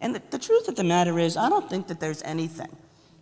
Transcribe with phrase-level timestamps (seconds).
[0.00, 2.74] And the, the truth of the matter is, I don't think that there's anything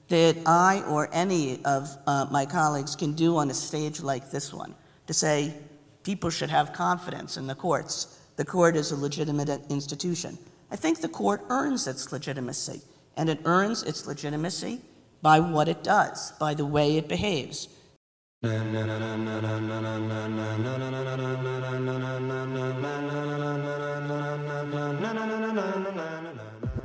[0.09, 4.53] that I or any of uh, my colleagues can do on a stage like this
[4.55, 4.75] one
[5.07, 5.55] to say
[6.03, 8.19] people should have confidence in the courts.
[8.37, 10.39] The court is a legitimate institution.
[10.71, 12.81] I think the court earns its legitimacy,
[13.17, 14.81] and it earns its legitimacy
[15.21, 17.69] by what it does, by the way it behaves.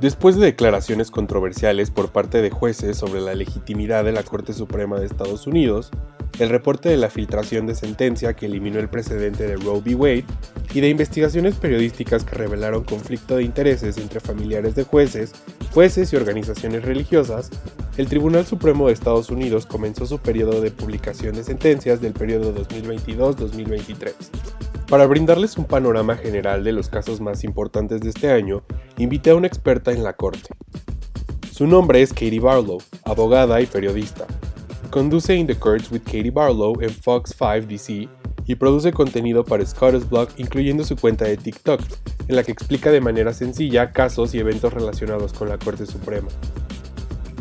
[0.04, 5.00] Después de declaraciones controversiales por parte de jueces sobre la legitimidad de la Corte Suprema
[5.00, 5.90] de Estados Unidos,
[6.38, 9.94] el reporte de la filtración de sentencia que eliminó el precedente de Roe v.
[9.94, 10.24] Wade
[10.72, 15.32] y de investigaciones periodísticas que revelaron conflicto de intereses entre familiares de jueces,
[15.72, 17.50] jueces y organizaciones religiosas,
[17.96, 22.52] el Tribunal Supremo de Estados Unidos comenzó su periodo de publicación de sentencias del periodo
[22.54, 24.12] 2022-2023.
[24.88, 28.64] Para brindarles un panorama general de los casos más importantes de este año,
[28.98, 30.50] invité a una experta en la corte.
[31.52, 34.26] Su nombre es Katie Barlow, abogada y periodista.
[34.94, 38.08] Conduce In the Courts with Katie Barlow en Fox 5 DC
[38.46, 41.80] y produce contenido para Scottish Blog incluyendo su cuenta de TikTok,
[42.28, 46.28] en la que explica de manera sencilla casos y eventos relacionados con la Corte Suprema.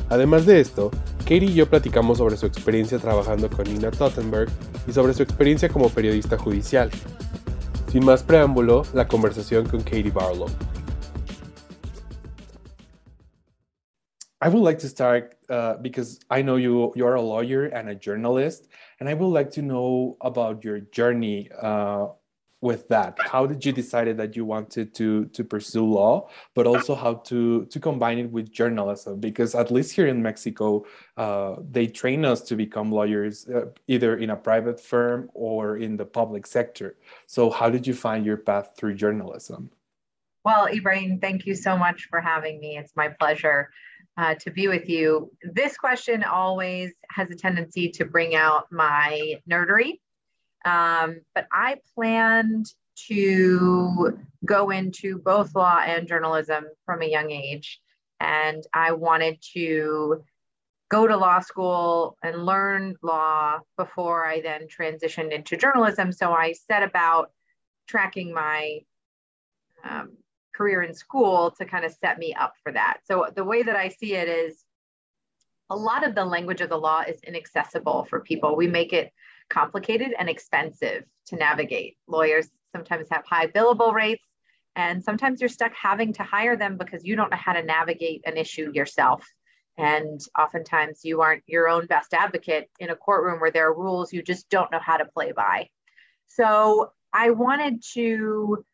[0.09, 4.49] Además de esto, Katie y yo platicamos sobre su experiencia trabajando con Nina Tottenberg
[4.87, 6.89] y sobre su experiencia como periodista judicial.
[7.91, 10.49] Sin más preámbulo, la conversación con Katie Barlow.
[14.41, 17.95] I would like to start uh, because I know you you're a lawyer and a
[18.07, 18.61] journalist,
[18.99, 22.07] and I would like to know about your journey uh,
[22.61, 23.11] with that.
[23.19, 27.65] How did you decide that you wanted to to pursue law, but also how to
[27.73, 29.19] to combine it with journalism?
[29.19, 30.85] Because at least here in Mexico,
[31.17, 35.97] uh, they train us to become lawyers uh, either in a private firm or in
[35.97, 36.97] the public sector.
[37.27, 39.69] So how did you find your path through journalism?
[40.45, 42.77] Well, Ibrahim, thank you so much for having me.
[42.81, 43.69] It's my pleasure
[44.17, 45.31] uh, to be with you.
[45.43, 49.99] This question always has a tendency to bring out my nerdery,
[50.65, 52.67] um, but I planned
[53.07, 57.79] to go into both law and journalism from a young age.
[58.19, 60.23] And I wanted to
[60.89, 66.11] go to law school and learn law before I then transitioned into journalism.
[66.11, 67.31] So I set about
[67.87, 68.81] tracking my
[69.83, 70.11] um,
[70.55, 72.99] career in school to kind of set me up for that.
[73.05, 74.63] So the way that I see it is
[75.69, 78.55] a lot of the language of the law is inaccessible for people.
[78.55, 79.11] We make it
[79.49, 81.97] complicated and expensive to navigate.
[82.07, 84.23] Lawyers sometimes have high billable rates,
[84.75, 88.21] and sometimes you're stuck having to hire them because you don't know how to navigate
[88.25, 89.25] an issue yourself.
[89.77, 94.13] And oftentimes you aren't your own best advocate in a courtroom where there are rules
[94.13, 95.69] you just don't know how to play by.
[96.27, 98.65] So I wanted to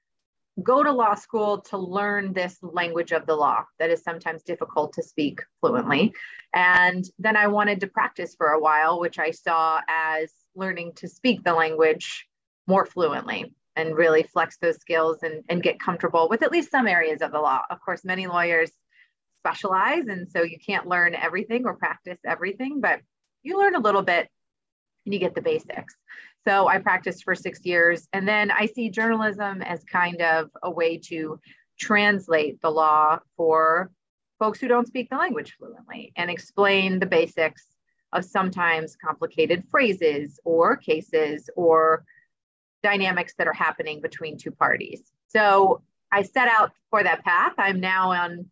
[0.64, 4.94] go to law school to learn this language of the law that is sometimes difficult
[4.94, 6.14] to speak fluently.
[6.53, 11.08] And then I wanted to practice for a while, which I saw as learning to
[11.08, 12.28] speak the language
[12.68, 16.88] more fluently and really flex those skills and, and get comfortable with at least some
[16.88, 17.62] areas of the law.
[17.70, 18.72] Of course, many lawyers
[19.40, 23.00] specialize, and so you can't learn everything or practice everything, but
[23.44, 24.28] you learn a little bit
[25.06, 25.96] and you get the basics.
[26.48, 28.08] So I practiced for six years.
[28.14, 31.40] And then I see journalism as kind of a way to
[31.80, 33.92] translate the law for
[34.40, 37.66] folks who don't speak the language fluently and explain the basics
[38.14, 42.04] of sometimes complicated phrases or cases or
[42.82, 45.02] dynamics that are happening between two parties.
[45.28, 47.54] So I set out for that path.
[47.58, 48.46] I'm now on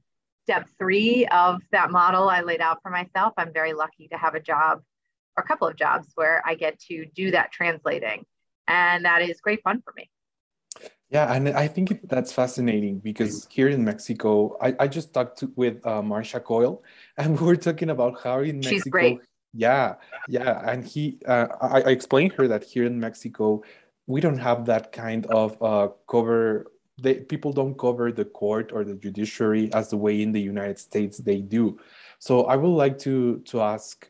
[0.44, 3.34] step three of that model I laid out for myself.
[3.38, 4.82] I'm very lucky to have a job
[5.38, 8.26] a couple of jobs where I get to do that translating.
[8.68, 10.10] And that is great fun for me.
[11.10, 15.52] Yeah, and I think that's fascinating because here in Mexico, I, I just talked to,
[15.56, 16.84] with uh, Marcia Coyle,
[17.18, 18.76] and we were talking about how in Mexico.
[18.76, 19.20] She's great.
[19.54, 19.96] Yeah,
[20.28, 23.64] yeah, and he, uh, I, I explained her that here in Mexico,
[24.06, 26.68] we don't have that kind of uh, cover.
[27.02, 30.78] They, people don't cover the court or the judiciary as the way in the United
[30.78, 31.80] States they do.
[32.20, 34.10] So I would like to to ask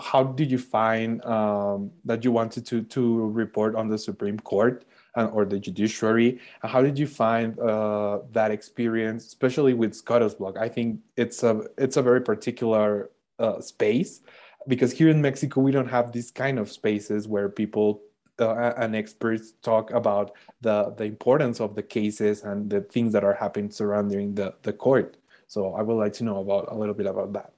[0.00, 4.84] how did you find um, that you wanted to to report on the Supreme Court
[5.14, 6.40] and, or the judiciary?
[6.62, 10.56] How did you find uh, that experience, especially with SCOTUS blog?
[10.56, 14.20] I think it's a it's a very particular uh, space
[14.68, 18.02] because here in Mexico we don't have these kind of spaces where people
[18.38, 23.24] uh, and experts talk about the the importance of the cases and the things that
[23.24, 25.16] are happening surrounding the the court.
[25.48, 27.52] So I would like to know about a little bit about that.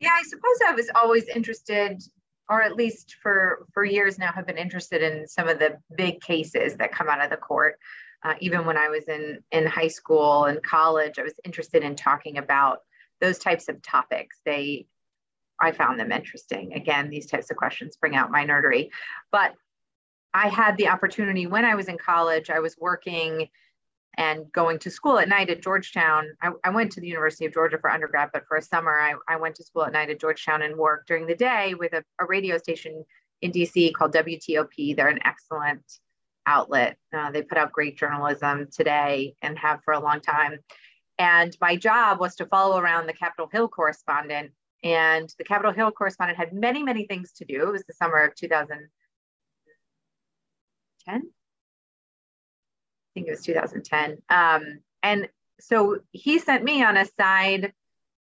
[0.00, 2.02] Yeah, I suppose I was always interested,
[2.48, 6.20] or at least for for years now, have been interested in some of the big
[6.20, 7.78] cases that come out of the court.
[8.24, 11.94] uh, even when I was in in high school and college, I was interested in
[11.94, 12.78] talking about
[13.20, 14.40] those types of topics.
[14.44, 14.86] They,
[15.60, 16.72] I found them interesting.
[16.72, 18.88] Again, these types of questions bring out my nerdery.
[19.30, 19.52] But
[20.32, 22.50] I had the opportunity when I was in college.
[22.50, 23.48] I was working
[24.16, 26.28] and going to school at night at Georgetown.
[26.40, 29.14] I, I, went to the University of Georgia for undergrad, but for a summer, I,
[29.28, 32.04] I went to school at night at Georgetown and worked during the day with a,
[32.20, 33.04] a radio station
[33.42, 34.96] in DC called WTOP.
[34.96, 35.82] They're an excellent
[36.46, 36.96] outlet.
[37.12, 40.60] Uh, they put out great journalism today and have for a long time.
[41.18, 44.52] And my job was to follow around the Capitol Hill correspondent.
[44.82, 47.68] And the Capitol Hill correspondent had many, many things to do.
[47.68, 51.30] It was the summer of 2010.
[53.14, 54.18] Think it was 2010.
[54.28, 55.28] Um, and
[55.60, 57.72] so he sent me on a side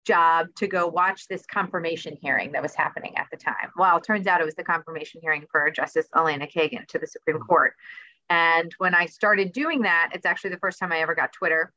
[0.04, 3.70] job to go watch this confirmation hearing that was happening at the time.
[3.76, 7.06] Well, it turns out it was the confirmation hearing for Justice Elena Kagan to the
[7.06, 7.74] Supreme Court.
[8.28, 11.72] And when I started doing that, it's actually the first time I ever got Twitter.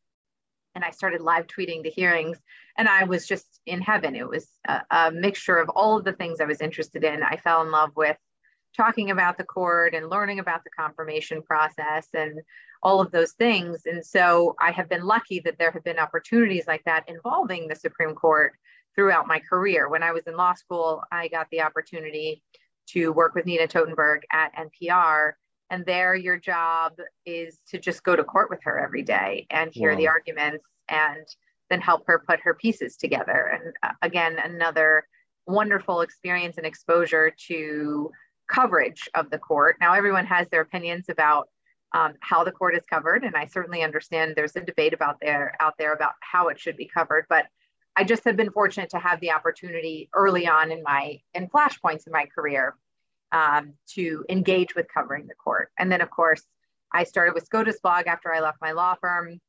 [0.73, 2.37] And I started live tweeting the hearings,
[2.77, 4.13] and I was just in heaven.
[4.13, 7.23] It was a, a mixture of all of the things I was interested in.
[7.23, 8.17] I fell in love with
[8.75, 12.39] talking about the court and learning about the confirmation process and
[12.83, 13.83] all of those things.
[13.85, 17.75] And so I have been lucky that there have been opportunities like that involving the
[17.75, 18.53] Supreme Court
[18.95, 19.89] throughout my career.
[19.89, 22.43] When I was in law school, I got the opportunity
[22.89, 25.33] to work with Nina Totenberg at NPR
[25.69, 26.93] and there your job
[27.25, 29.97] is to just go to court with her every day and hear wow.
[29.97, 31.25] the arguments and
[31.69, 35.07] then help her put her pieces together and uh, again another
[35.47, 38.11] wonderful experience and exposure to
[38.47, 41.49] coverage of the court now everyone has their opinions about
[41.93, 45.55] um, how the court is covered and i certainly understand there's a debate about there
[45.59, 47.45] out there about how it should be covered but
[47.95, 52.05] i just have been fortunate to have the opportunity early on in my in flashpoints
[52.05, 52.75] in my career
[53.35, 55.69] um, to engage with covering the court.
[55.77, 56.43] And then, of course,
[56.91, 59.39] I started with SCOTUS blog after I left my law firm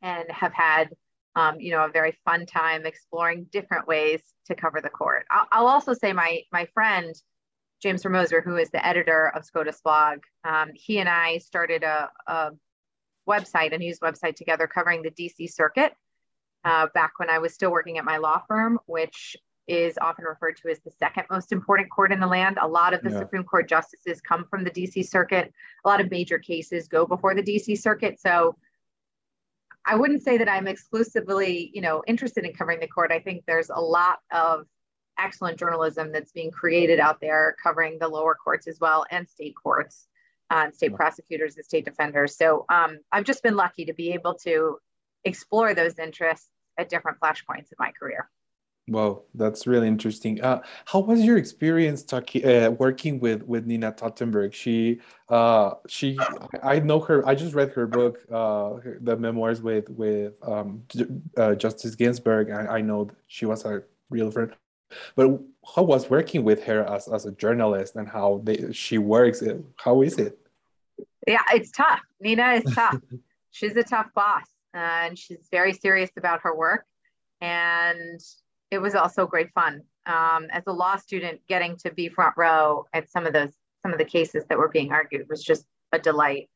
[0.00, 0.88] and have had,
[1.36, 5.26] um, you know, a very fun time exploring different ways to cover the court.
[5.30, 7.14] I'll, I'll also say my, my friend,
[7.82, 12.08] James Romoser, who is the editor of SCOTUS blog, um, he and I started a,
[12.26, 12.50] a,
[13.28, 15.92] website, a news website together covering the DC circuit
[16.64, 19.36] uh, back when I was still working at my law firm, which
[19.68, 22.58] is often referred to as the second most important court in the land.
[22.60, 23.18] A lot of the yeah.
[23.20, 25.52] Supreme Court justices come from the DC Circuit.
[25.84, 28.20] A lot of major cases go before the DC Circuit.
[28.20, 28.56] So
[29.86, 33.12] I wouldn't say that I'm exclusively, you know, interested in covering the court.
[33.12, 34.66] I think there's a lot of
[35.18, 39.54] excellent journalism that's being created out there covering the lower courts as well and state
[39.62, 40.08] courts,
[40.50, 42.36] uh, state prosecutors and state defenders.
[42.36, 44.78] So um, I've just been lucky to be able to
[45.24, 46.48] explore those interests
[46.78, 48.28] at different flashpoints in my career.
[48.88, 50.42] Wow, that's really interesting.
[50.42, 54.52] Uh, how was your experience talking, uh, working with with Nina Totenberg?
[54.52, 56.18] She, uh, she,
[56.64, 57.26] I know her.
[57.26, 60.82] I just read her book, uh, the memoirs with with um,
[61.36, 62.50] uh, Justice Ginsburg.
[62.50, 64.52] I, I know she was a real friend.
[65.16, 65.40] But
[65.74, 69.42] how was working with her as, as a journalist and how they, she works?
[69.76, 70.38] How is it?
[71.26, 72.00] Yeah, it's tough.
[72.20, 72.98] Nina is tough.
[73.50, 74.44] she's a tough boss,
[74.74, 76.84] and she's very serious about her work.
[77.40, 78.20] And
[78.70, 79.82] it was also great fun.
[80.06, 83.52] Um, as a law student, getting to be front row at some of those
[83.82, 86.48] some of the cases that were being argued was just a delight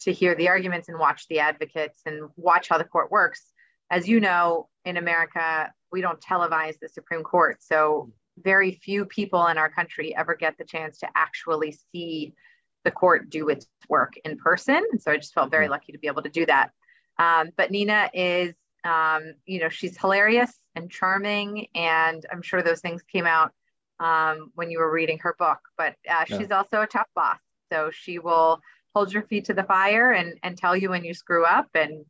[0.00, 3.52] to hear the arguments and watch the advocates and watch how the court works.
[3.90, 8.10] As you know, in America, we don't televise the Supreme Court, so
[8.42, 12.32] very few people in our country ever get the chance to actually see
[12.84, 14.82] the court do its work in person.
[14.92, 16.70] And so I just felt very lucky to be able to do that.
[17.18, 18.54] Um, but Nina is,
[18.84, 21.66] um, you know, she's hilarious and charming.
[21.74, 23.52] And I'm sure those things came out
[24.00, 25.58] um, when you were reading her book.
[25.76, 26.38] But uh, yeah.
[26.38, 27.38] she's also a tough boss.
[27.72, 28.60] So she will
[28.94, 32.04] hold your feet to the fire and, and tell you when you screw up and,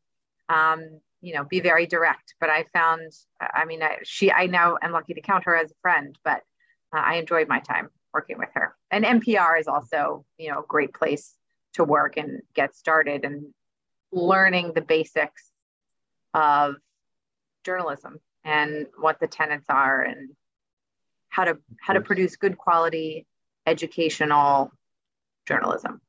[0.49, 2.34] um, you know, be very direct.
[2.40, 5.70] But I found, I mean, I, she, I now am lucky to count her as
[5.70, 6.42] a friend, but
[6.94, 8.75] uh, I enjoyed my time working with her.
[8.90, 11.34] And NPR is also, you know, a great place
[11.75, 13.46] to work and get started and
[14.12, 15.50] learning the basics
[16.34, 16.76] of
[17.64, 20.30] journalism and what the tenets are and
[21.28, 23.26] how to how to produce good quality
[23.66, 24.72] educational
[25.46, 26.00] journalism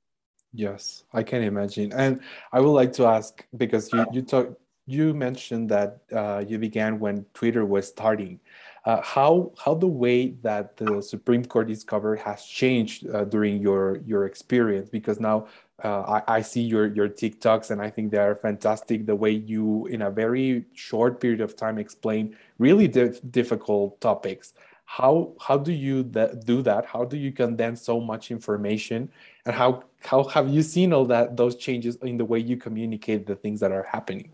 [0.54, 2.22] yes i can imagine and
[2.54, 4.48] i would like to ask because you you talk
[4.90, 8.40] you mentioned that uh, you began when twitter was starting
[8.86, 13.62] uh, how how the way that the Supreme Court is covered has changed uh, during
[13.62, 15.48] your your experience because now
[15.84, 19.06] uh, I, I, see your your TikToks and I think they are fantastic.
[19.06, 24.54] The way you in a very short period of time explain really dif difficult topics.
[24.86, 26.86] How how do you that, do that?
[26.86, 29.12] How do you condense so much information
[29.46, 33.28] and how how have you seen all that those changes in the way you communicate
[33.28, 34.32] the things that are happening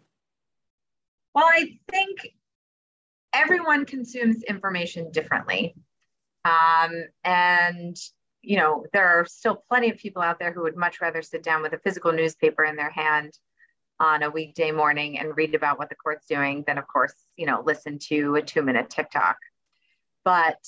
[1.35, 2.19] well i think
[3.33, 5.75] everyone consumes information differently
[6.45, 6.91] um,
[7.23, 7.97] and
[8.41, 11.43] you know there are still plenty of people out there who would much rather sit
[11.43, 13.37] down with a physical newspaper in their hand
[13.99, 17.45] on a weekday morning and read about what the court's doing than of course you
[17.45, 19.37] know listen to a two minute tiktok
[20.23, 20.59] but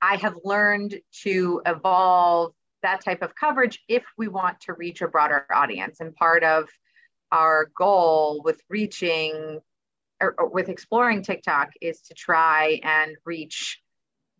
[0.00, 2.52] i have learned to evolve
[2.84, 6.00] that type of coverage if we want to reach a broader audience.
[6.00, 6.68] And part of
[7.32, 9.60] our goal with reaching
[10.20, 13.80] or, or with exploring TikTok is to try and reach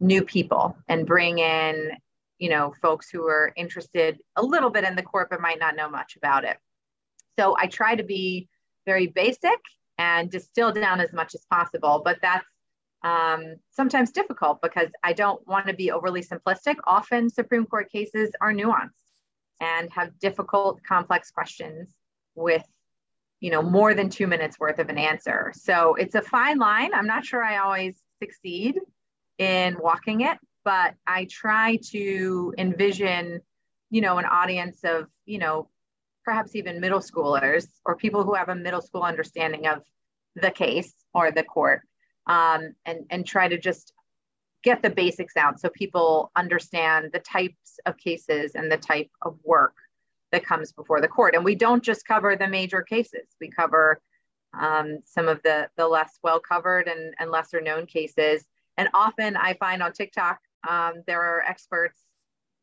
[0.00, 1.92] new people and bring in,
[2.38, 5.76] you know, folks who are interested a little bit in the court but might not
[5.76, 6.56] know much about it.
[7.38, 8.48] So I try to be
[8.86, 9.60] very basic
[9.98, 12.46] and distill down as much as possible, but that's
[13.02, 16.76] um, sometimes difficult because I don't want to be overly simplistic.
[16.86, 18.90] Often Supreme Court cases are nuanced
[19.60, 21.94] and have difficult, complex questions
[22.34, 22.64] with
[23.44, 25.52] you know more than two minutes worth of an answer.
[25.54, 26.94] So it's a fine line.
[26.94, 28.80] I'm not sure I always succeed
[29.36, 33.42] in walking it, but I try to envision,
[33.90, 35.68] you know, an audience of, you know,
[36.24, 39.82] perhaps even middle schoolers or people who have a middle school understanding of
[40.36, 41.82] the case or the court
[42.26, 43.92] um, and, and try to just
[44.62, 49.36] get the basics out so people understand the types of cases and the type of
[49.44, 49.74] work
[50.34, 51.36] that comes before the court.
[51.36, 54.00] And we don't just cover the major cases, we cover
[54.58, 58.44] um, some of the, the less well covered and, and lesser known cases.
[58.76, 62.00] And often I find on TikTok, um, there are experts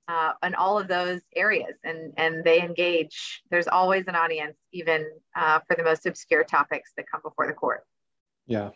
[0.09, 3.41] uh, in all of those areas and, and they engage.
[3.49, 7.53] There's always an audience, even uh, for the most obscure topics that come before the
[7.53, 7.85] court.
[8.47, 8.71] Yeah.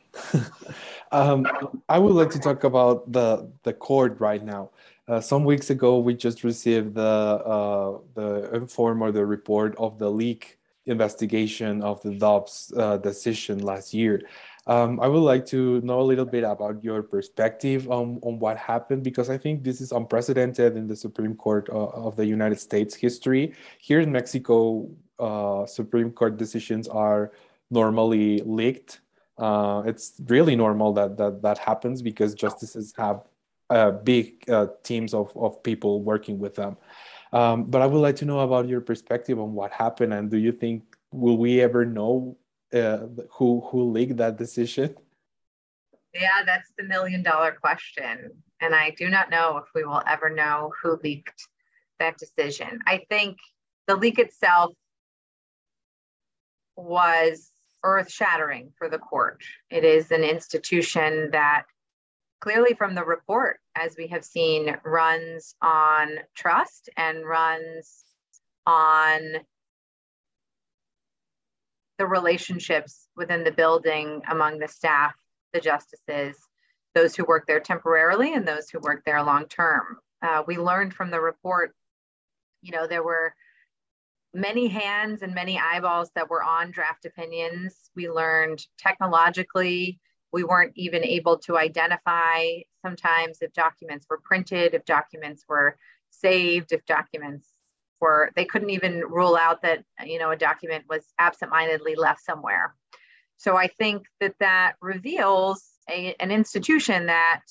[1.12, 1.46] um,
[1.90, 4.70] I would like to talk about the the court right now.
[5.08, 10.00] Uh, some weeks ago, we just received the uh, the inform or the report of
[10.00, 10.58] the leak
[10.88, 14.22] investigation of the Dobbs uh, decision last year.
[14.68, 18.58] Um, I would like to know a little bit about your perspective on, on what
[18.58, 22.60] happened because I think this is unprecedented in the Supreme Court uh, of the United
[22.60, 23.54] States history.
[23.80, 27.32] Here in Mexico, uh, Supreme Court decisions are
[27.70, 29.02] normally leaked
[29.38, 33.28] uh, it's really normal that that that happens because justices have
[33.70, 36.78] uh, big uh, teams of, of people working with them.
[37.34, 40.38] Um, but I would like to know about your perspective on what happened, and do
[40.38, 42.38] you think will we ever know
[42.74, 44.96] uh, who who leaked that decision?
[46.14, 48.32] Yeah, that's the million dollar question,
[48.62, 51.48] and I do not know if we will ever know who leaked
[52.00, 52.80] that decision.
[52.88, 53.38] I think
[53.88, 54.74] the leak itself
[56.78, 57.52] was
[57.84, 59.42] earth shattering for the court.
[59.70, 61.64] It is an institution that
[62.46, 68.04] clearly from the report, as we have seen, runs on trust and runs
[68.68, 69.20] on
[71.98, 75.16] the relationships within the building among the staff,
[75.54, 76.38] the justices,
[76.94, 79.98] those who work there temporarily and those who work there long term.
[80.22, 81.74] Uh, we learned from the report,
[82.62, 83.34] you know, there were
[84.36, 87.90] many hands and many eyeballs that were on draft opinions.
[87.96, 90.00] We learned technologically,
[90.36, 95.77] we weren't even able to identify sometimes if documents were printed, if documents were
[96.10, 97.48] saved, if documents
[98.01, 102.75] were, they couldn't even rule out that, you know, a document was absentmindedly left somewhere.
[103.38, 107.44] So I think that that reveals a, an institution that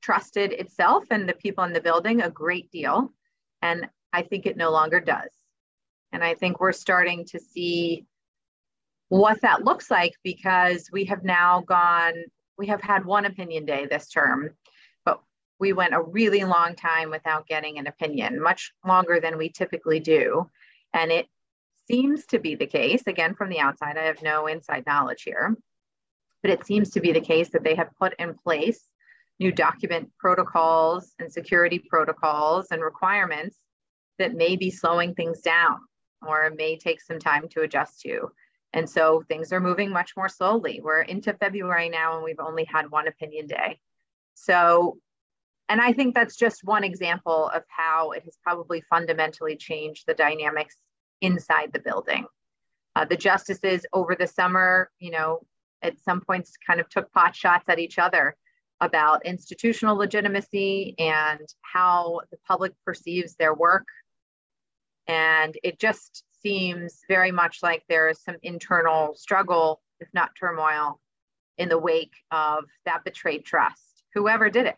[0.00, 3.12] trusted itself and the people in the building a great deal.
[3.62, 5.32] And I think it no longer does.
[6.12, 8.06] And I think we're starting to see
[9.10, 12.14] what that looks like because we have now gone,
[12.56, 14.50] we have had one opinion day this term,
[15.04, 15.20] but
[15.58, 19.98] we went a really long time without getting an opinion, much longer than we typically
[19.98, 20.48] do.
[20.94, 21.26] And it
[21.90, 25.56] seems to be the case, again, from the outside, I have no inside knowledge here,
[26.40, 28.86] but it seems to be the case that they have put in place
[29.40, 33.56] new document protocols and security protocols and requirements
[34.20, 35.80] that may be slowing things down
[36.24, 38.30] or may take some time to adjust to.
[38.72, 40.80] And so things are moving much more slowly.
[40.82, 43.80] We're into February now and we've only had one opinion day.
[44.34, 44.98] So,
[45.68, 50.14] and I think that's just one example of how it has probably fundamentally changed the
[50.14, 50.76] dynamics
[51.20, 52.26] inside the building.
[52.94, 55.40] Uh, the justices over the summer, you know,
[55.82, 58.36] at some points kind of took pot shots at each other
[58.80, 63.86] about institutional legitimacy and how the public perceives their work
[65.10, 71.00] and it just seems very much like there is some internal struggle, if not turmoil,
[71.58, 74.76] in the wake of that betrayed trust, whoever did it.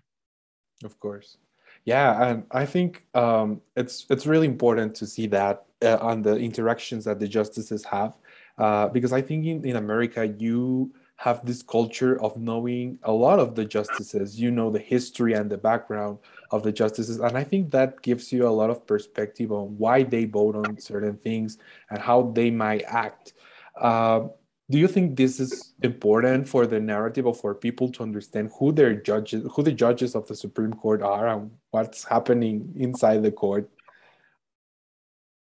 [0.85, 1.37] Of course.
[1.85, 6.37] Yeah, and I think um, it's it's really important to see that uh, on the
[6.37, 8.17] interactions that the justices have,
[8.59, 13.39] uh, because I think in, in America you have this culture of knowing a lot
[13.39, 14.41] of the justices.
[14.41, 16.19] You know the history and the background
[16.53, 20.05] of the justices, and I think that gives you a lot of perspective on why
[20.05, 21.59] they vote on certain things
[21.91, 23.33] and how they might act.
[23.81, 24.29] Uh,
[24.73, 28.73] do you think this is important for the narrative or for people to understand who
[28.73, 33.31] their judges who the judges of the supreme court are and what's happening inside the
[33.31, 33.69] court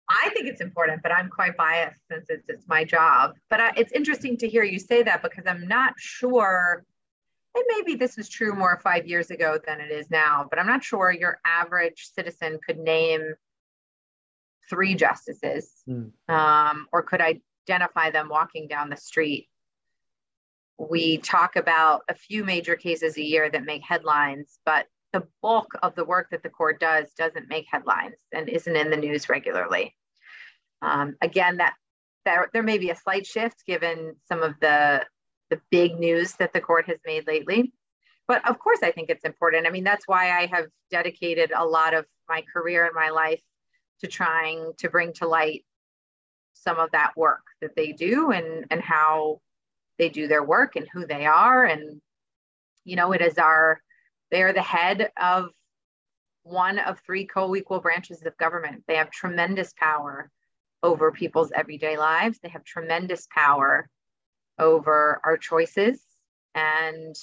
[0.09, 3.73] i think it's important but i'm quite biased since it's, it's my job but I,
[3.77, 6.85] it's interesting to hear you say that because i'm not sure
[7.59, 10.67] and maybe this was true more five years ago than it is now but i'm
[10.67, 13.35] not sure your average citizen could name
[14.69, 16.11] three justices mm.
[16.29, 17.23] um, or could
[17.69, 19.49] identify them walking down the street.
[20.79, 25.73] We talk about a few major cases a year that make headlines, but the bulk
[25.83, 29.29] of the work that the court does doesn't make headlines and isn't in the news
[29.29, 29.95] regularly.
[30.83, 31.75] Um, again, that
[32.25, 35.05] there, there may be a slight shift given some of the,
[35.51, 37.73] the big news that the court has made lately.
[38.27, 39.67] But of course, I think it's important.
[39.67, 43.41] I mean, that's why I have dedicated a lot of my career and my life
[44.01, 45.65] to trying to bring to light
[46.55, 49.41] some of that work that they do and and how
[49.99, 52.01] they do their work and who they are and
[52.85, 53.81] you know it is our
[54.31, 55.51] they're the head of
[56.43, 60.31] one of three co-equal branches of government they have tremendous power
[60.83, 63.89] over people's everyday lives they have tremendous power
[64.59, 66.01] over our choices
[66.55, 67.17] and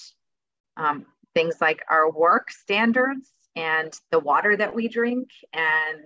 [0.78, 6.06] um, things like our work standards and the water that we drink and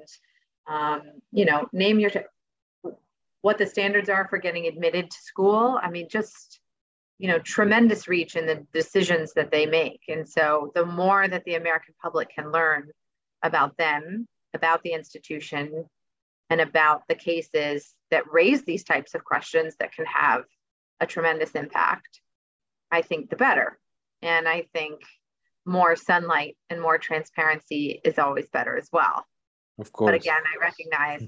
[0.67, 2.11] um, you know name your
[3.41, 5.79] what the standards are for getting admitted to school.
[5.81, 6.59] I mean, just,
[7.17, 10.01] you know, tremendous reach in the decisions that they make.
[10.07, 12.89] And so the more that the American public can learn
[13.41, 15.85] about them, about the institution,
[16.49, 20.43] and about the cases that raise these types of questions that can have
[20.99, 22.21] a tremendous impact,
[22.91, 23.77] I think the better.
[24.21, 25.01] And I think
[25.65, 29.25] more sunlight and more transparency is always better as well.
[29.79, 30.09] Of course.
[30.09, 31.27] But again, I recognize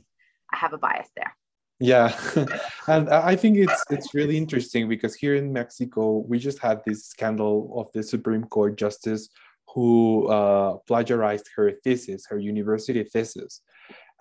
[0.51, 1.35] I have a bias there.
[1.79, 2.15] Yeah,
[2.87, 7.07] and I think it's it's really interesting because here in Mexico we just had this
[7.07, 9.29] scandal of the Supreme Court justice
[9.73, 13.61] who uh, plagiarized her thesis, her university thesis.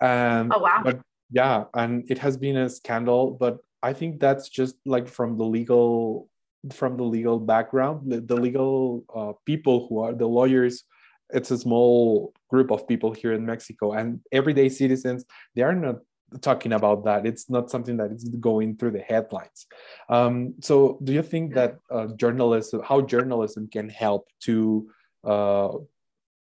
[0.01, 0.81] And, oh wow!
[0.83, 3.37] But yeah, and it has been a scandal.
[3.39, 6.29] But I think that's just like from the legal
[6.71, 10.83] from the legal background, the, the legal uh, people who are the lawyers.
[11.31, 15.25] It's a small group of people here in Mexico, and everyday citizens.
[15.55, 15.99] They are not
[16.41, 17.25] talking about that.
[17.25, 19.65] It's not something that is going through the headlines.
[20.09, 24.91] Um, so, do you think that uh, journalism, how journalism can help to
[25.23, 25.69] uh,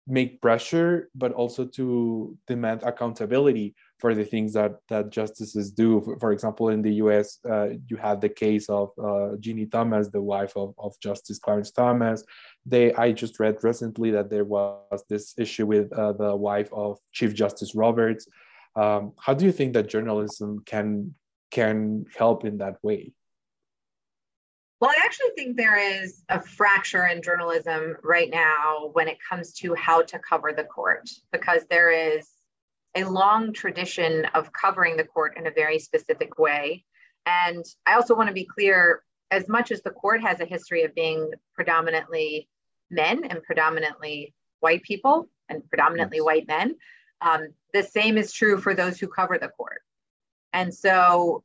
[0.08, 6.18] make pressure, but also to demand accountability for the things that that justices do?
[6.20, 10.22] For, example, in the U.S., uh, you have the case of uh, Ginni Thomas, the
[10.22, 12.24] wife of, of Justice Clarence Thomas.
[12.66, 16.98] They, I just read recently that there was this issue with uh, the wife of
[17.14, 18.28] Chief Justice Roberts.
[18.76, 21.14] Um, how do you think that journalism can
[21.52, 23.14] can help in that way?
[24.82, 29.54] Well, I actually think there is a fracture in journalism right now when it comes
[29.62, 32.28] to how to cover the court, because there is
[32.96, 36.84] a long tradition of covering the court in a very specific way.
[37.26, 40.84] And I also want to be clear as much as the court has a history
[40.84, 42.50] of being predominantly
[42.90, 46.26] men and predominantly white people and predominantly yes.
[46.26, 46.76] white men,
[47.22, 49.82] um, the same is true for those who cover the court.
[50.52, 51.44] And so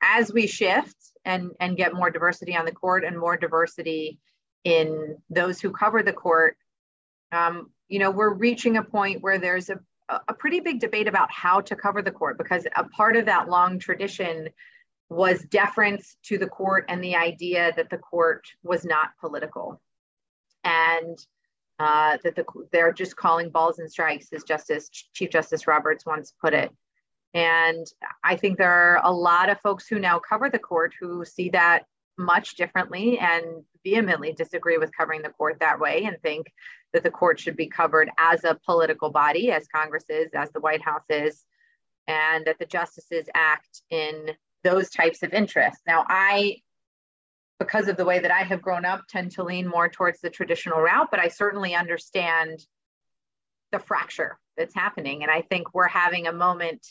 [0.00, 4.20] as we shift and, and get more diversity on the court and more diversity
[4.62, 6.56] in those who cover the court,
[7.32, 9.80] um, you know, we're reaching a point where there's a,
[10.28, 13.48] a pretty big debate about how to cover the court because a part of that
[13.48, 14.48] long tradition
[15.10, 19.80] was deference to the court and the idea that the court was not political.
[20.64, 21.18] And
[21.78, 26.32] uh, that the, they're just calling balls and strikes, as Justice Chief Justice Roberts once
[26.40, 26.70] put it.
[27.34, 27.86] And
[28.22, 31.50] I think there are a lot of folks who now cover the court who see
[31.50, 31.84] that
[32.16, 36.52] much differently and vehemently disagree with covering the court that way and think
[36.92, 40.60] that the court should be covered as a political body, as Congress is, as the
[40.60, 41.44] White House is,
[42.08, 44.30] and that the justices act in
[44.62, 45.82] those types of interests.
[45.86, 46.56] Now, I
[47.58, 50.30] because of the way that I have grown up, tend to lean more towards the
[50.30, 52.58] traditional route, but I certainly understand
[53.72, 55.22] the fracture that's happening.
[55.22, 56.86] And I think we're having a moment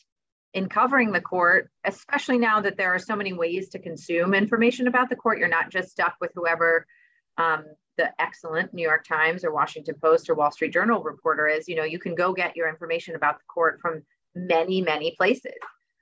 [0.54, 4.88] in covering the court, especially now that there are so many ways to consume information
[4.88, 5.40] about the court.
[5.40, 6.86] You're not just stuck with whoever
[7.38, 7.66] um,
[7.98, 11.76] the excellent New York Times or Washington Post or Wall Street Journal reporter is, you
[11.76, 14.04] know, you can go get your information about the court from
[14.36, 15.54] many, many places.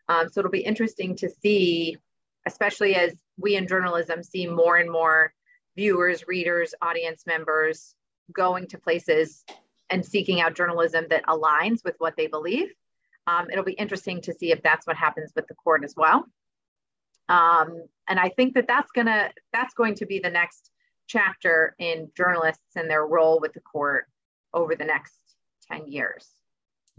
[0.07, 1.97] Um, so it'll be interesting to see,
[2.45, 5.33] especially as we in journalism see more and more
[5.75, 7.95] viewers, readers, audience members
[8.33, 9.43] going to places
[9.89, 12.69] and seeking out journalism that aligns with what they believe.
[13.27, 16.25] Um, it'll be interesting to see if that's what happens with the court as well.
[17.29, 20.71] Um, and I think that that's gonna that's going to be the next
[21.07, 24.05] chapter in journalists and their role with the court
[24.53, 25.13] over the next
[25.71, 26.27] 10 years.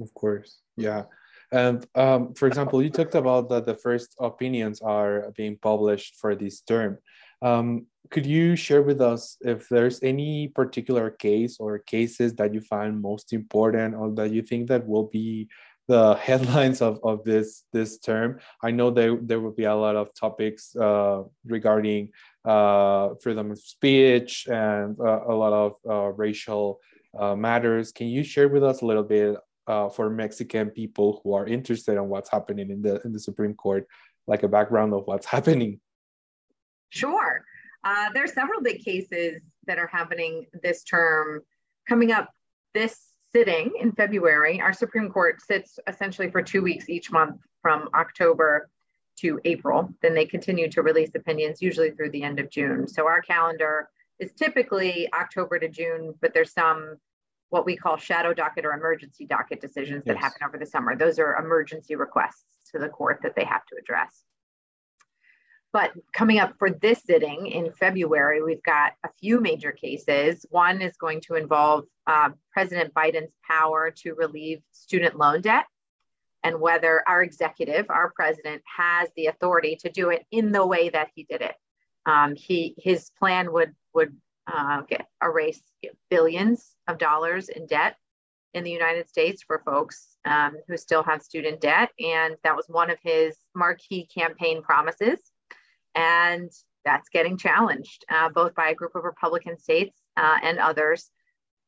[0.00, 1.04] Of course, yeah.
[1.50, 6.34] And um, for example, you talked about that the first opinions are being published for
[6.34, 6.98] this term.
[7.42, 12.60] Um, could you share with us if there's any particular case or cases that you
[12.60, 15.48] find most important or that you think that will be
[15.88, 18.40] the headlines of, of this this term.
[18.62, 22.10] I know there there will be a lot of topics uh, regarding
[22.44, 26.80] uh, freedom of speech and uh, a lot of uh, racial
[27.18, 27.92] uh, matters.
[27.92, 31.96] Can you share with us a little bit uh, for Mexican people who are interested
[31.96, 33.86] in what's happening in the in the Supreme Court,
[34.26, 35.80] like a background of what's happening?
[36.90, 37.42] Sure.
[38.12, 41.40] there are several big cases that are happening this term
[41.88, 42.28] coming up
[42.74, 44.60] this sitting in February.
[44.60, 48.68] Our Supreme Court sits essentially for two weeks each month from October
[49.20, 49.92] to April.
[50.02, 52.88] Then they continue to release opinions, usually through the end of June.
[52.88, 56.96] So our calendar is typically October to June, but there's some
[57.50, 60.22] what we call shadow docket or emergency docket decisions that yes.
[60.22, 60.96] happen over the summer.
[60.96, 64.24] Those are emergency requests to the court that they have to address.
[65.72, 70.44] But coming up for this sitting in February, we've got a few major cases.
[70.50, 75.64] One is going to involve uh, President Biden's power to relieve student loan debt
[76.44, 80.90] and whether our executive, our president, has the authority to do it in the way
[80.90, 81.54] that he did it.
[82.04, 84.14] Um, he his plan would would
[84.52, 85.62] uh, get erase
[86.10, 87.96] billions of dollars in debt
[88.54, 92.66] in the United States for folks um, who still have student debt, and that was
[92.68, 95.31] one of his marquee campaign promises
[95.94, 96.50] and
[96.84, 101.10] that's getting challenged uh, both by a group of Republican states uh, and others.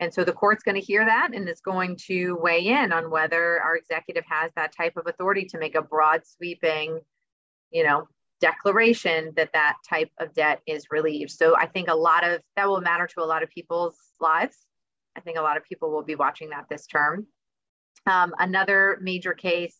[0.01, 3.11] And so the court's going to hear that and it's going to weigh in on
[3.11, 6.99] whether our executive has that type of authority to make a broad sweeping,
[7.71, 8.09] you know,
[8.41, 11.31] declaration that that type of debt is relieved.
[11.31, 14.57] So I think a lot of that will matter to a lot of people's lives.
[15.17, 17.27] I think a lot of people will be watching that this term.
[18.07, 19.77] Um, another major case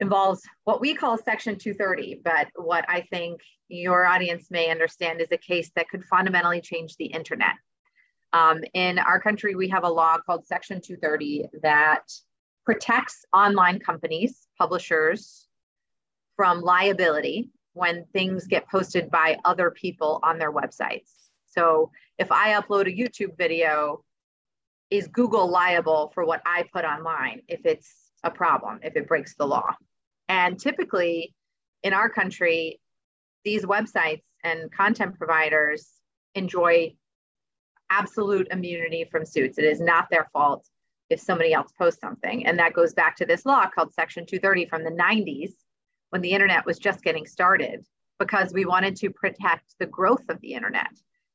[0.00, 5.28] involves what we call Section 230, but what I think your audience may understand is
[5.32, 7.54] a case that could fundamentally change the internet.
[8.32, 12.02] Um, in our country, we have a law called Section 230 that
[12.64, 15.46] protects online companies, publishers,
[16.36, 21.10] from liability when things get posted by other people on their websites.
[21.46, 24.04] So if I upload a YouTube video,
[24.90, 29.34] is Google liable for what I put online if it's a problem, if it breaks
[29.34, 29.74] the law?
[30.28, 31.34] And typically
[31.82, 32.80] in our country,
[33.44, 35.88] these websites and content providers
[36.34, 36.94] enjoy
[37.90, 39.58] absolute immunity from suits.
[39.58, 40.66] It is not their fault
[41.10, 42.46] if somebody else posts something.
[42.46, 45.52] And that goes back to this law called Section 230 from the 90s
[46.10, 47.84] when the internet was just getting started
[48.18, 50.90] because we wanted to protect the growth of the internet.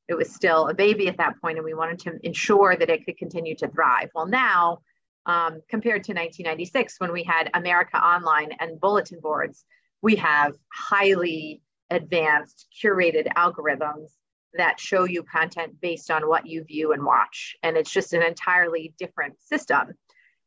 [0.07, 3.05] It was still a baby at that point, and we wanted to ensure that it
[3.05, 4.09] could continue to thrive.
[4.13, 4.79] Well, now
[5.25, 9.65] um, compared to 1996 when we had America Online and bulletin boards.
[10.01, 14.09] We have highly advanced curated algorithms
[14.55, 17.55] that show you content based on what you view and watch.
[17.63, 19.93] And it's just an entirely different system.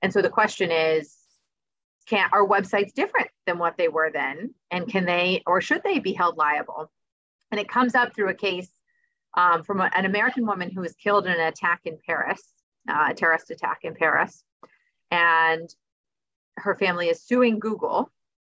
[0.03, 1.17] And so the question is,
[2.07, 4.55] can are websites different than what they were then?
[4.71, 6.93] And can they or should they be held liable?
[7.51, 8.71] And it comes up through a case
[9.37, 12.43] um, from a, an American woman who was killed in an attack in Paris,
[12.89, 14.45] uh, a terrorist attack in Paris
[15.16, 15.74] and
[16.59, 18.11] her family is suing Google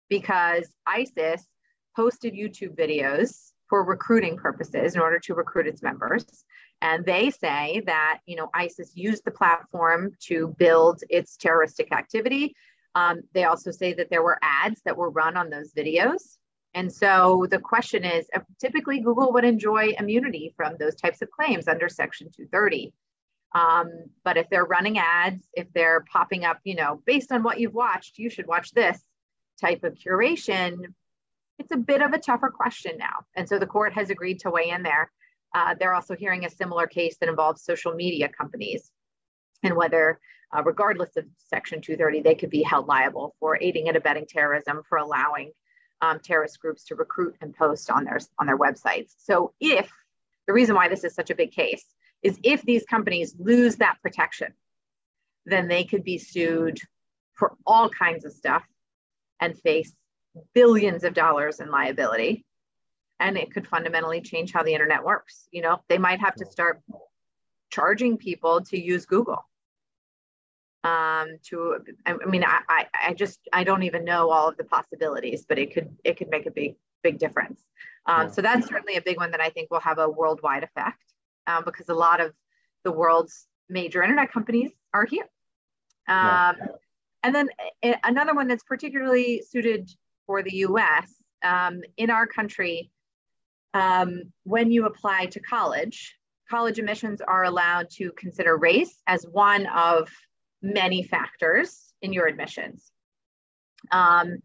[0.08, 1.46] because ISIS
[1.94, 6.24] posted YouTube videos for recruiting purposes in order to recruit its members.
[6.80, 12.54] And they say that you know ISIS used the platform to build its terroristic activity.
[12.94, 16.38] Um, they also say that there were ads that were run on those videos.
[16.74, 21.30] And so the question is uh, typically Google would enjoy immunity from those types of
[21.30, 22.92] claims under Section 230.
[23.54, 23.90] Um,
[24.24, 27.74] but if they're running ads, if they're popping up, you know, based on what you've
[27.74, 29.00] watched, you should watch this
[29.60, 30.94] type of curation.
[31.58, 33.24] It's a bit of a tougher question now.
[33.36, 35.10] And so the court has agreed to weigh in there.
[35.54, 38.90] Uh, they're also hearing a similar case that involves social media companies
[39.62, 40.20] and whether,
[40.54, 44.82] uh, regardless of Section 230, they could be held liable for aiding and abetting terrorism,
[44.88, 45.52] for allowing
[46.00, 49.14] um, terrorist groups to recruit and post on their, on their websites.
[49.18, 49.90] So if
[50.46, 51.84] the reason why this is such a big case
[52.24, 54.52] is if these companies lose that protection,
[55.44, 56.80] then they could be sued
[57.34, 58.64] for all kinds of stuff
[59.40, 59.92] and face
[60.54, 62.44] billions of dollars in liability.
[63.20, 65.46] And it could fundamentally change how the internet works.
[65.52, 66.80] You know, they might have to start
[67.70, 69.44] charging people to use Google.
[70.82, 74.64] Um, to, I mean, I, I, I just, I don't even know all of the
[74.64, 77.60] possibilities, but it could, it could make a big, big difference.
[78.06, 78.32] Um.
[78.32, 81.13] So that's certainly a big one that I think will have a worldwide effect
[81.46, 82.32] um, because a lot of
[82.84, 85.24] the world's major internet companies are here.
[86.08, 86.52] Um, yeah.
[87.22, 87.48] And then
[87.82, 89.90] eh, another one that's particularly suited
[90.26, 91.10] for the US
[91.42, 92.90] um, in our country,
[93.72, 96.16] um, when you apply to college,
[96.50, 100.08] college admissions are allowed to consider race as one of
[100.62, 102.90] many factors in your admissions.
[103.90, 104.38] Um,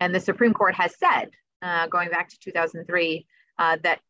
[0.00, 1.30] and the Supreme Court has said,
[1.62, 3.26] uh, going back to 2003,
[3.58, 4.00] uh, that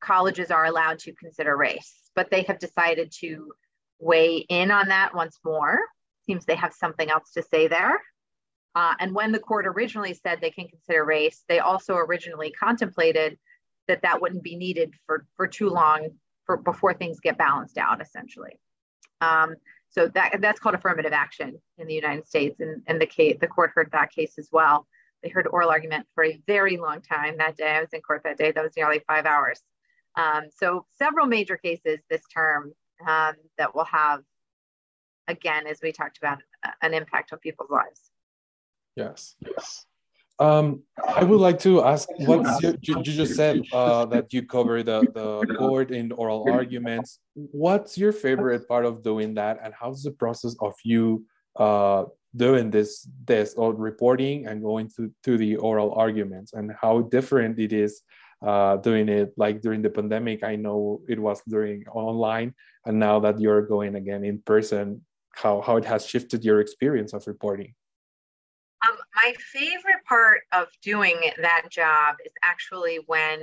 [0.00, 3.52] colleges are allowed to consider race, but they have decided to
[3.98, 5.78] weigh in on that once more.
[6.26, 8.00] Seems they have something else to say there.
[8.74, 13.38] Uh, and when the court originally said they can consider race, they also originally contemplated
[13.88, 16.10] that that wouldn't be needed for, for too long
[16.44, 18.58] for before things get balanced out, essentially.
[19.20, 19.56] Um,
[19.90, 22.60] so that, that's called affirmative action in the United States.
[22.60, 24.86] And, and the, case, the court heard that case as well.
[25.22, 27.70] They heard oral argument for a very long time that day.
[27.70, 28.52] I was in court that day.
[28.52, 29.60] That was nearly five hours.
[30.18, 32.72] Um, so several major cases this term
[33.06, 34.20] um, that will have,
[35.28, 36.38] again, as we talked about,
[36.82, 38.10] an impact on people's lives.
[38.96, 39.36] Yes.
[39.46, 39.86] Yes.
[40.40, 40.82] Um,
[41.16, 45.00] I would like to ask what you, you, just said uh, that you cover the,
[45.12, 47.18] the court in oral arguments.
[47.34, 51.24] What's your favorite part of doing that, and how's the process of you
[51.56, 52.04] uh,
[52.36, 57.58] doing this this or reporting and going to, to the oral arguments, and how different
[57.58, 58.02] it is
[58.40, 60.44] uh, doing it like during the pandemic?
[60.44, 62.54] I know it was during online,
[62.86, 67.12] and now that you're going again in person, how how it has shifted your experience
[67.12, 67.74] of reporting.
[68.86, 73.40] Um, my favorite part of doing that job is actually when,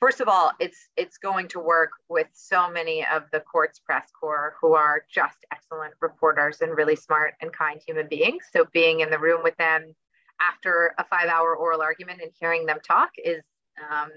[0.00, 4.10] first of all, it's it's going to work with so many of the court's press
[4.10, 8.44] corps who are just excellent reporters and really smart and kind human beings.
[8.52, 9.94] So being in the room with them
[10.40, 13.42] after a five-hour oral argument and hearing them talk is
[13.90, 14.10] um,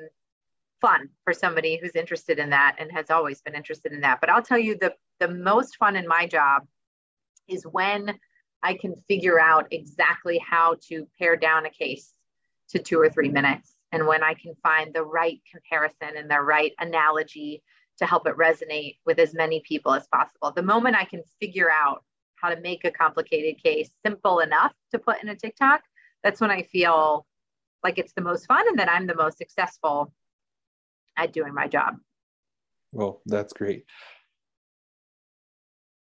[0.81, 4.19] fun for somebody who's interested in that and has always been interested in that.
[4.21, 6.63] But I'll tell you the the most fun in my job
[7.47, 8.19] is when
[8.61, 12.13] I can figure out exactly how to pare down a case
[12.69, 13.75] to two or three minutes.
[13.91, 17.63] And when I can find the right comparison and the right analogy
[17.99, 20.51] to help it resonate with as many people as possible.
[20.51, 22.03] The moment I can figure out
[22.35, 25.81] how to make a complicated case simple enough to put in a TikTok,
[26.23, 27.25] that's when I feel
[27.85, 30.11] like it's the most fun and that I'm the most successful
[31.21, 31.91] at doing my job.
[32.91, 33.85] Well, that's great.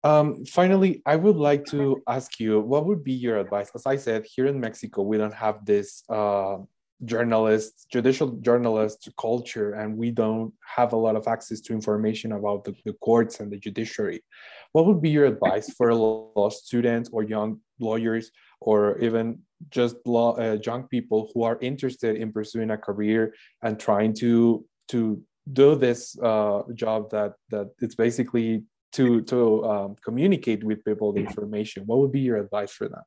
[0.02, 0.26] Um,
[0.60, 3.70] finally, I would like to ask you what would be your advice?
[3.74, 6.58] As I said, here in Mexico, we don't have this uh,
[7.04, 12.64] journalist, judicial journalist culture, and we don't have a lot of access to information about
[12.64, 14.20] the, the courts and the judiciary.
[14.72, 19.40] What would be your advice for law students or young lawyers, or even
[19.70, 25.22] just uh, young people who are interested in pursuing a career and trying to to
[25.52, 31.20] do this uh, job that that it's basically to to um, communicate with people the
[31.20, 31.84] information.
[31.86, 33.04] What would be your advice for that?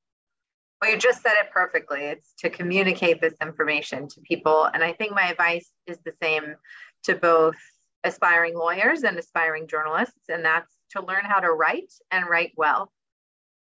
[0.81, 2.01] Well you just said it perfectly.
[2.01, 4.69] It's to communicate this information to people.
[4.73, 6.55] And i think my advice is the same
[7.03, 7.55] to both
[8.03, 10.29] aspiring lawyers and aspiring journalists.
[10.29, 12.91] And that's to learn how to write and write well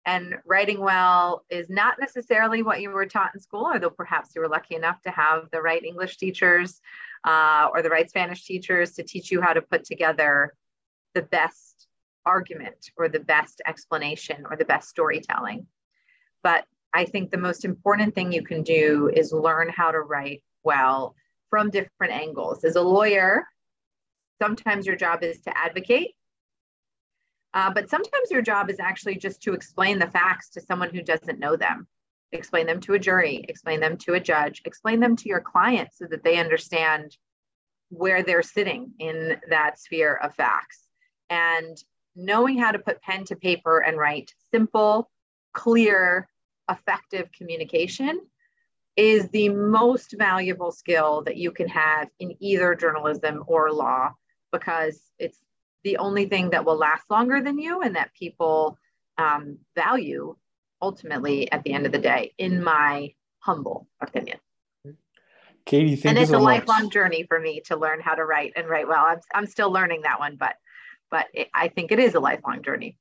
[0.06, 4.42] and writing well is not necessarily what you were taught in school although perhaps you
[4.42, 6.82] were lucky enough to have the right english teachers
[7.26, 10.54] uh, or the right spanish teachers to teach you how to put together
[11.14, 11.88] the best
[12.26, 15.68] argument or the best explanation or the best storytelling.
[16.42, 20.44] But I think the most important thing you can do is learn how to write
[20.64, 21.16] well
[21.50, 22.64] from different angles.
[22.64, 23.46] As a lawyer,
[24.42, 26.12] sometimes your job is to advocate,
[27.54, 31.02] uh, but sometimes your job is actually just to explain the facts to someone who
[31.02, 31.88] doesn't know them.
[32.32, 35.90] Explain them to a jury, explain them to a judge, explain them to your client
[35.94, 37.16] so that they understand
[37.90, 40.88] where they're sitting in that sphere of facts.
[41.30, 41.78] And
[42.16, 45.12] knowing how to put pen to paper and write simple,
[45.54, 46.28] clear,
[46.70, 48.20] effective communication
[48.96, 54.12] is the most valuable skill that you can have in either journalism or law
[54.52, 55.40] because it's
[55.84, 58.78] the only thing that will last longer than you and that people
[59.18, 60.36] um, value
[60.82, 64.38] ultimately at the end of the day, in my humble opinion.
[65.66, 66.44] Katie, thank and it's a much.
[66.44, 69.06] lifelong journey for me to learn how to write and write well.
[69.06, 70.56] I'm, I'm still learning that one, but
[71.10, 72.98] but it, I think it is a lifelong journey.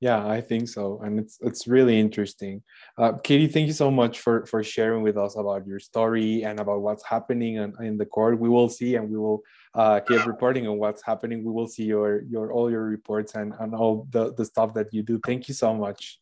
[0.00, 2.62] Yeah, I think so, and it's it's really interesting.
[2.96, 6.60] Uh, Katie, thank you so much for for sharing with us about your story and
[6.60, 8.38] about what's happening in, in the court.
[8.38, 9.42] We will see, and we will
[9.78, 11.44] uh, keep reporting on what's happening.
[11.44, 14.88] We will see your your all your reports and and all the the stuff that
[14.92, 15.20] you do.
[15.24, 16.20] Thank you so much.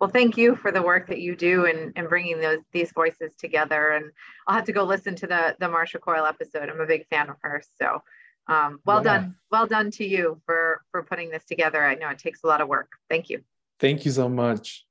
[0.00, 3.34] Well, thank you for the work that you do and and bringing those these voices
[3.36, 3.90] together.
[3.90, 4.06] And
[4.46, 6.68] I'll have to go listen to the the Marcia Coyle episode.
[6.68, 8.02] I'm a big fan of hers, so
[8.50, 9.18] um, well yeah.
[9.18, 12.46] done well done to you for for putting this together i know it takes a
[12.46, 13.40] lot of work thank you
[13.78, 14.84] thank you so much